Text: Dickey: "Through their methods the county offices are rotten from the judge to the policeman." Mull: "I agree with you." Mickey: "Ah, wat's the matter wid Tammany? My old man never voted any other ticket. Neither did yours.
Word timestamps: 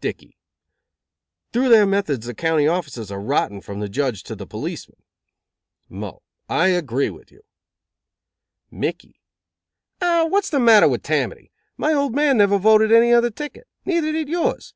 Dickey: 0.00 0.36
"Through 1.52 1.68
their 1.68 1.86
methods 1.86 2.26
the 2.26 2.34
county 2.34 2.66
offices 2.66 3.12
are 3.12 3.20
rotten 3.20 3.60
from 3.60 3.78
the 3.78 3.88
judge 3.88 4.24
to 4.24 4.34
the 4.34 4.44
policeman." 4.44 4.96
Mull: 5.88 6.24
"I 6.48 6.70
agree 6.70 7.08
with 7.08 7.30
you." 7.30 7.42
Mickey: 8.68 9.20
"Ah, 10.02 10.26
wat's 10.28 10.50
the 10.50 10.58
matter 10.58 10.88
wid 10.88 11.04
Tammany? 11.04 11.52
My 11.76 11.92
old 11.92 12.16
man 12.16 12.36
never 12.38 12.58
voted 12.58 12.90
any 12.90 13.12
other 13.12 13.30
ticket. 13.30 13.68
Neither 13.84 14.10
did 14.10 14.28
yours. 14.28 14.74